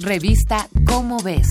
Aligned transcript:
Revista 0.00 0.68
Cómo 0.86 1.18
ves. 1.22 1.46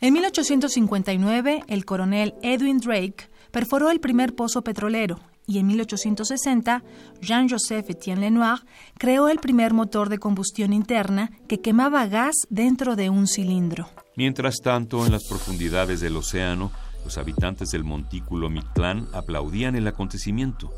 En 0.00 0.12
1859, 0.14 1.62
el 1.68 1.84
coronel 1.84 2.34
Edwin 2.42 2.78
Drake 2.78 3.30
perforó 3.52 3.90
el 3.90 4.00
primer 4.00 4.34
pozo 4.34 4.62
petrolero 4.62 5.20
y 5.46 5.58
en 5.58 5.68
1860, 5.68 6.82
Jean-Joseph 7.20 7.88
Etienne 7.90 8.22
Lenoir 8.22 8.64
creó 8.98 9.28
el 9.28 9.38
primer 9.38 9.72
motor 9.72 10.08
de 10.08 10.18
combustión 10.18 10.72
interna 10.72 11.30
que 11.48 11.60
quemaba 11.60 12.06
gas 12.06 12.34
dentro 12.48 12.96
de 12.96 13.10
un 13.10 13.28
cilindro. 13.28 13.88
Mientras 14.16 14.56
tanto, 14.62 15.06
en 15.06 15.12
las 15.12 15.24
profundidades 15.28 16.00
del 16.00 16.16
océano, 16.16 16.72
los 17.04 17.18
habitantes 17.18 17.70
del 17.70 17.84
montículo 17.84 18.50
Mictlán 18.50 19.08
aplaudían 19.12 19.76
el 19.76 19.86
acontecimiento. 19.86 20.72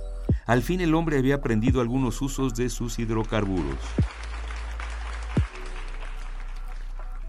Al 0.47 0.63
fin 0.63 0.81
el 0.81 0.95
hombre 0.95 1.19
había 1.19 1.37
aprendido 1.37 1.81
algunos 1.81 2.21
usos 2.23 2.55
de 2.55 2.71
sus 2.71 2.99
hidrocarburos. 2.99 3.79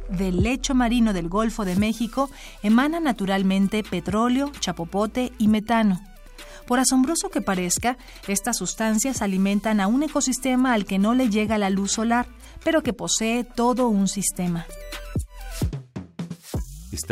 Del 0.09 0.43
lecho 0.43 0.75
marino 0.75 1.13
del 1.13 1.29
Golfo 1.29 1.65
de 1.65 1.75
México 1.75 2.29
emana 2.61 2.99
naturalmente 2.99 3.83
petróleo, 3.83 4.51
chapopote 4.59 5.31
y 5.39 5.47
metano. 5.47 5.99
Por 6.67 6.79
asombroso 6.79 7.29
que 7.29 7.41
parezca, 7.41 7.97
estas 8.27 8.57
sustancias 8.57 9.21
alimentan 9.21 9.79
a 9.79 9.87
un 9.87 10.03
ecosistema 10.03 10.73
al 10.73 10.85
que 10.85 10.99
no 10.99 11.13
le 11.13 11.29
llega 11.29 11.57
la 11.57 11.69
luz 11.69 11.93
solar, 11.93 12.27
pero 12.63 12.83
que 12.83 12.93
posee 12.93 13.43
todo 13.43 13.87
un 13.87 14.07
sistema. 14.07 14.65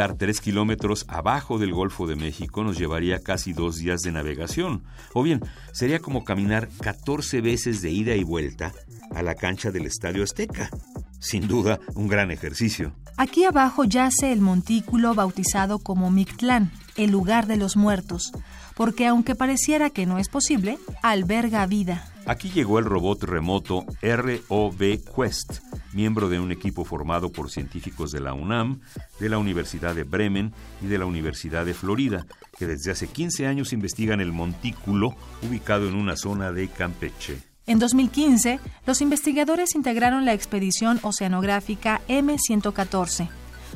Estar 0.01 0.17
tres 0.17 0.41
kilómetros 0.41 1.05
abajo 1.09 1.59
del 1.59 1.75
Golfo 1.75 2.07
de 2.07 2.15
México 2.15 2.63
nos 2.63 2.75
llevaría 2.75 3.19
casi 3.19 3.53
dos 3.53 3.77
días 3.77 4.01
de 4.01 4.11
navegación, 4.11 4.81
o 5.13 5.21
bien 5.21 5.41
sería 5.73 5.99
como 5.99 6.23
caminar 6.23 6.69
14 6.81 7.39
veces 7.39 7.83
de 7.83 7.91
ida 7.91 8.15
y 8.15 8.23
vuelta 8.23 8.73
a 9.13 9.21
la 9.21 9.35
cancha 9.35 9.69
del 9.69 9.85
Estadio 9.85 10.23
Azteca. 10.23 10.71
Sin 11.19 11.47
duda, 11.47 11.79
un 11.93 12.07
gran 12.07 12.31
ejercicio. 12.31 12.93
Aquí 13.15 13.43
abajo 13.43 13.83
yace 13.83 14.31
el 14.31 14.41
montículo 14.41 15.13
bautizado 15.13 15.77
como 15.77 16.09
Mictlán, 16.09 16.71
el 16.97 17.11
lugar 17.11 17.45
de 17.45 17.57
los 17.57 17.77
muertos, 17.77 18.31
porque 18.75 19.05
aunque 19.05 19.35
pareciera 19.35 19.91
que 19.91 20.07
no 20.07 20.17
es 20.17 20.29
posible, 20.29 20.79
alberga 21.03 21.63
vida. 21.67 22.11
Aquí 22.25 22.49
llegó 22.49 22.79
el 22.79 22.85
robot 22.85 23.21
remoto 23.21 23.85
ROV 24.01 24.79
Quest, 25.15 25.59
miembro 25.93 26.29
de 26.29 26.39
un 26.39 26.51
equipo 26.51 26.85
formado 26.85 27.31
por 27.31 27.49
científicos 27.49 28.11
de 28.11 28.19
la 28.19 28.33
UNAM, 28.33 28.81
de 29.19 29.29
la 29.29 29.37
Universidad 29.37 29.95
de 29.95 30.03
Bremen 30.03 30.53
y 30.81 30.87
de 30.87 30.97
la 30.97 31.05
Universidad 31.05 31.65
de 31.65 31.73
Florida, 31.73 32.25
que 32.57 32.67
desde 32.67 32.91
hace 32.91 33.07
15 33.07 33.47
años 33.47 33.73
investigan 33.73 34.21
el 34.21 34.31
montículo 34.31 35.15
ubicado 35.41 35.87
en 35.87 35.95
una 35.95 36.15
zona 36.15 36.51
de 36.51 36.67
Campeche. 36.67 37.39
En 37.67 37.79
2015, 37.79 38.59
los 38.85 39.01
investigadores 39.01 39.75
integraron 39.75 40.25
la 40.25 40.33
expedición 40.33 40.99
oceanográfica 41.03 42.01
M114. 42.07 43.29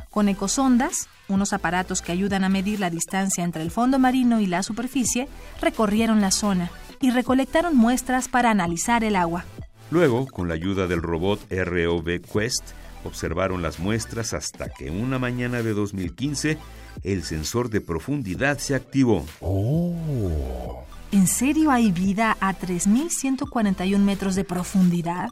Con 0.09 0.27
ecosondas, 0.27 1.07
unos 1.27 1.53
aparatos 1.53 2.01
que 2.01 2.11
ayudan 2.11 2.43
a 2.43 2.49
medir 2.49 2.79
la 2.79 2.89
distancia 2.89 3.43
entre 3.43 3.61
el 3.61 3.71
fondo 3.71 3.99
marino 3.99 4.39
y 4.39 4.47
la 4.47 4.63
superficie, 4.63 5.27
recorrieron 5.61 6.21
la 6.21 6.31
zona 6.31 6.71
y 6.99 7.11
recolectaron 7.11 7.75
muestras 7.75 8.27
para 8.27 8.51
analizar 8.51 9.03
el 9.03 9.15
agua. 9.15 9.45
Luego, 9.91 10.25
con 10.27 10.47
la 10.47 10.55
ayuda 10.55 10.87
del 10.87 11.01
robot 11.01 11.39
ROV 11.51 12.21
Quest, 12.21 12.71
observaron 13.03 13.61
las 13.61 13.79
muestras 13.79 14.33
hasta 14.33 14.69
que 14.69 14.89
una 14.89 15.19
mañana 15.19 15.61
de 15.61 15.73
2015 15.73 16.57
el 17.03 17.23
sensor 17.23 17.69
de 17.69 17.81
profundidad 17.81 18.57
se 18.57 18.75
activó. 18.75 19.25
¿En 21.11 21.27
serio 21.27 21.71
hay 21.71 21.91
vida 21.91 22.35
a 22.39 22.53
3.141 22.53 23.99
metros 23.99 24.35
de 24.35 24.43
profundidad? 24.43 25.29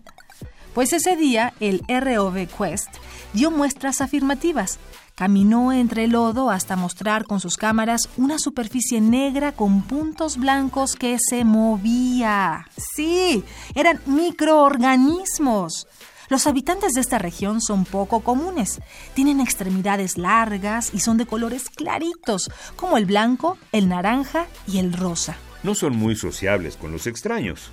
Pues 0.74 0.92
ese 0.92 1.16
día 1.16 1.54
el 1.60 1.82
ROV 1.88 2.48
Quest 2.48 2.90
dio 3.34 3.52
muestras 3.52 4.02
afirmativas. 4.02 4.80
Caminó 5.16 5.72
entre 5.72 6.06
el 6.06 6.12
lodo 6.12 6.50
hasta 6.50 6.76
mostrar 6.76 7.26
con 7.26 7.40
sus 7.40 7.58
cámaras 7.58 8.10
una 8.18 8.40
superficie 8.40 9.00
negra 9.00 9.52
con 9.52 9.84
puntos 9.84 10.38
blancos 10.38 10.96
que 10.96 11.18
se 11.20 11.46
movía. 11.46 12.66
Sí, 12.96 13.44
eran 13.76 14.00
microorganismos. 14.08 15.88
Los 16.30 16.48
habitantes 16.48 16.94
de 16.94 17.02
esta 17.02 17.20
región 17.20 17.62
son 17.62 17.86
poco 17.86 18.22
comunes. 18.22 18.82
Tienen 19.14 19.40
extremidades 19.40 20.18
largas 20.18 20.92
y 20.92 21.02
son 21.02 21.18
de 21.18 21.28
colores 21.28 21.70
claritos, 21.70 22.50
como 22.76 22.98
el 22.98 23.06
blanco, 23.06 23.60
el 23.72 23.90
naranja 23.90 24.48
y 24.66 24.80
el 24.80 24.94
rosa 24.94 25.38
no 25.64 25.76
son 25.76 25.96
muy 25.96 26.16
sociables 26.16 26.76
con 26.76 26.92
los 26.92 27.08
extraños. 27.08 27.72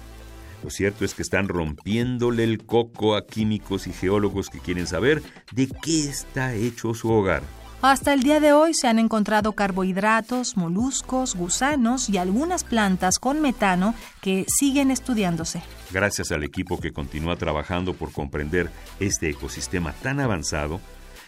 Lo 0.63 0.71
cierto 0.71 1.05
es 1.05 1.15
que 1.15 1.23
están 1.23 1.49
rompiéndole 1.49 2.45
el 2.45 2.65
coco 2.65 3.17
a 3.17 3.27
químicos 3.27 3.87
y 3.87 3.93
geólogos 3.93 4.49
que 4.49 4.59
quieren 4.59 4.87
saber 4.87 5.23
de 5.53 5.69
qué 5.83 6.09
está 6.09 6.55
hecho 6.55 6.95
su 6.95 7.11
hogar. 7.11 7.43
Hasta 7.83 8.13
el 8.13 8.23
día 8.23 8.41
de 8.41 8.53
hoy 8.53 8.75
se 8.75 8.89
han 8.89 8.99
encontrado 8.99 9.53
carbohidratos, 9.53 10.59
moluscos, 10.59 11.35
gusanos 11.35 12.11
y 12.11 12.19
algunas 12.19 12.63
plantas 12.63 13.19
con 13.19 13.41
metano 13.41 13.95
que 14.21 14.45
siguen 14.49 14.91
estudiándose. 14.91 15.63
Gracias 15.91 16.31
al 16.31 16.45
equipo 16.45 16.79
que 16.79 16.93
continúa 16.93 17.37
trabajando 17.37 17.95
por 17.95 18.13
comprender 18.13 18.71
este 19.01 19.31
ecosistema 19.31 19.95
tan 20.03 20.21
avanzado, 20.21 20.79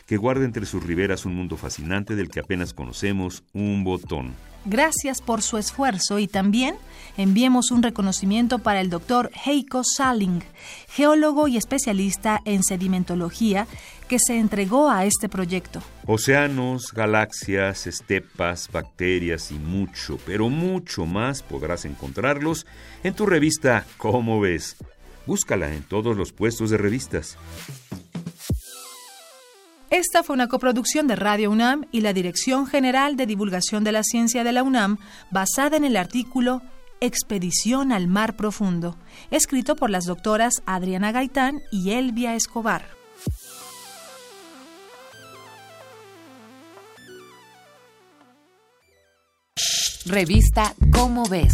que 0.07 0.19
guarda 0.19 0.45
entre 0.45 0.67
sus 0.67 0.85
riberas 0.85 1.25
un 1.25 1.35
mundo 1.35 1.57
fascinante 1.57 2.17
del 2.17 2.29
que 2.29 2.41
apenas 2.41 2.75
conocemos 2.75 3.45
un 3.55 3.83
botón. 3.83 4.35
Gracias 4.65 5.21
por 5.21 5.43
su 5.43 5.59
esfuerzo 5.59 6.19
y 6.19 6.29
también 6.29 6.77
enviemos 7.17 7.71
un 7.71 7.83
reconocimiento 7.83 8.61
para 8.61 8.81
el 8.81 8.91
doctor 8.91 9.31
Heiko 9.45 9.83
Saling, 9.85 10.43
geólogo 10.89 11.49
y 11.49 11.57
especialista 11.57 12.41
en 12.45 12.63
sedimentología, 12.63 13.67
que 14.09 14.19
se 14.19 14.39
entregó 14.39 14.91
a 14.91 15.05
este 15.05 15.29
proyecto. 15.29 15.83
Océanos, 16.07 16.93
galaxias, 16.93 17.87
estepas, 17.87 18.71
bacterias 18.71 19.51
y 19.51 19.55
mucho, 19.55 20.19
pero 20.27 20.49
mucho 20.49 21.07
más 21.07 21.43
podrás 21.43 21.85
encontrarlos 21.85 22.67
en 23.03 23.15
tu 23.15 23.27
revista 23.27 23.85
¿Cómo 23.97 24.41
ves? 24.41 24.77
Búscala 25.27 25.73
en 25.73 25.83
todos 25.83 26.17
los 26.17 26.33
puestos 26.33 26.71
de 26.71 26.79
revistas. 26.79 27.37
Esta 29.93 30.23
fue 30.23 30.33
una 30.33 30.49
coproducción 30.49 31.07
de 31.07 31.17
Radio 31.17 31.51
UNAM 31.51 31.85
y 31.93 32.01
la 32.01 32.15
Dirección 32.15 32.67
General 32.67 33.15
de 33.15 33.27
Divulgación 33.27 33.85
de 33.85 33.93
la 33.93 34.03
Ciencia 34.03 34.43
de 34.43 34.51
la 34.51 34.63
UNAM, 34.63 34.97
basada 35.31 35.77
en 35.77 35.85
el 35.85 35.99
artículo 35.99 36.63
Expedición 37.03 37.93
al 37.93 38.07
Mar 38.07 38.35
Profundo, 38.35 38.97
escrito 39.31 39.77
por 39.77 39.91
las 39.91 40.07
doctoras 40.07 40.63
Adriana 40.65 41.13
Gaitán 41.13 41.61
y 41.71 41.91
Elvia 41.91 42.35
Escobar. 42.35 42.87
Revista 50.07 50.75
Cómo 50.91 51.29
ves 51.29 51.53